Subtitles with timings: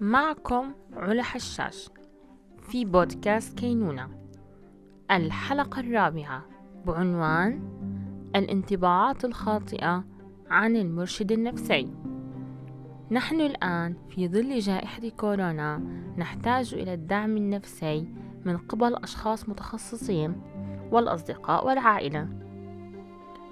[0.00, 1.88] معكم علا حشاش
[2.62, 4.08] في بودكاست كينونة.
[5.10, 6.44] الحلقة الرابعة
[6.86, 7.60] بعنوان
[8.36, 10.04] الانطباعات الخاطئة
[10.50, 11.94] عن المرشد النفسي.
[13.10, 15.78] نحن الآن في ظل جائحة كورونا
[16.18, 18.08] نحتاج إلى الدعم النفسي
[18.44, 20.40] من قبل أشخاص متخصصين
[20.92, 22.28] والأصدقاء والعائلة.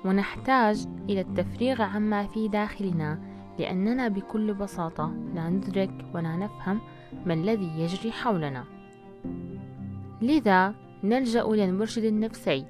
[0.05, 6.81] ونحتاج إلى التفريغ عما في داخلنا لأننا بكل بساطة لا ندرك ولا نفهم
[7.27, 8.65] ما الذي يجري حولنا.
[10.23, 12.65] لذا نلجأ إلى المرشد النفسي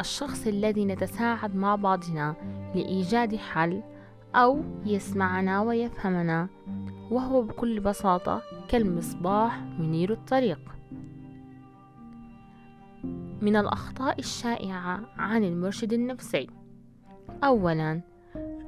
[0.00, 2.34] الشخص الذي نتساعد مع بعضنا
[2.74, 3.82] لإيجاد حل
[4.34, 6.48] أو يسمعنا ويفهمنا
[7.10, 10.60] وهو بكل بساطة كالمصباح منير الطريق.
[13.42, 16.46] من الأخطاء الشائعة عن المرشد النفسي.
[17.44, 18.00] أولا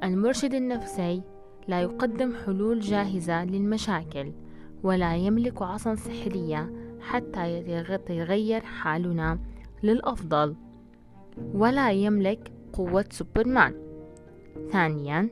[0.03, 1.21] المرشد النفسي
[1.67, 4.31] لا يقدم حلول جاهزة للمشاكل
[4.83, 9.39] ولا يملك عصا سحرية حتى يتغير حالنا
[9.83, 10.55] للأفضل
[11.53, 13.73] ولا يملك قوة سوبرمان.
[14.71, 15.29] ثانيا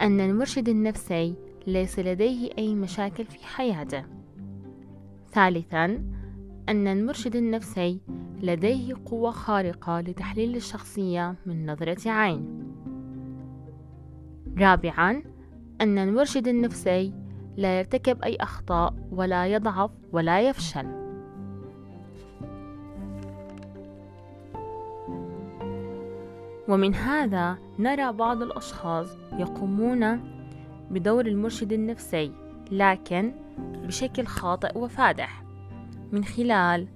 [0.00, 1.34] أن المرشد النفسي
[1.66, 4.04] ليس لديه أي مشاكل في حياته.
[5.32, 5.84] ثالثا
[6.68, 8.00] أن المرشد النفسي
[8.42, 12.66] لديه قوة خارقة لتحليل الشخصية من نظرة عين.
[14.58, 15.22] رابعا
[15.80, 17.12] أن المرشد النفسي
[17.56, 20.86] لا يرتكب أي أخطاء ولا يضعف ولا يفشل.
[26.68, 30.20] ومن هذا نرى بعض الأشخاص يقومون
[30.90, 32.32] بدور المرشد النفسي
[32.70, 35.42] لكن بشكل خاطئ وفادح
[36.12, 36.88] من خلال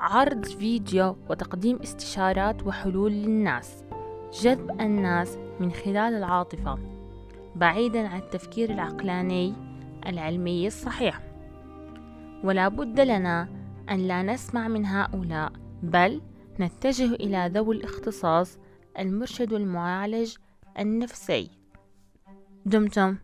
[0.00, 3.84] عرض فيديو وتقديم استشارات وحلول للناس.
[4.42, 6.93] جذب الناس من خلال العاطفة.
[7.56, 9.54] بعيدا عن التفكير العقلاني
[10.06, 11.20] العلمي الصحيح.
[12.44, 13.48] ولا بد لنا
[13.90, 16.20] أن لا نسمع من هؤلاء بل
[16.60, 18.58] نتجه إلى ذوي الاختصاص
[18.98, 20.36] المرشد والمعالج
[20.78, 21.50] النفسي.
[22.66, 23.16] دمتم.